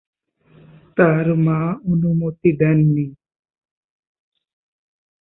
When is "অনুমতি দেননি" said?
1.91-3.07